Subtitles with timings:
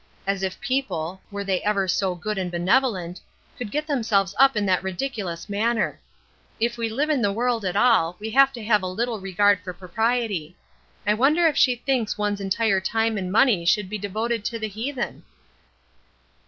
[0.25, 3.21] As if people, were they ever so good and benevolent,
[3.55, 5.99] could get themselves up in that ridiculous manner!
[6.59, 9.59] If we live in the world at all we have to have a little regard
[9.63, 10.57] for propriety.
[11.05, 14.69] I wonder if she thinks one's entire time and money should be devoted to the
[14.69, 15.21] heathen?"